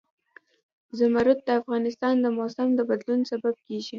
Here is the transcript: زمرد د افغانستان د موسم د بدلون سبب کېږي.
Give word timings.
زمرد 0.97 1.39
د 1.47 1.49
افغانستان 1.61 2.15
د 2.21 2.25
موسم 2.37 2.67
د 2.75 2.79
بدلون 2.89 3.21
سبب 3.31 3.55
کېږي. 3.65 3.89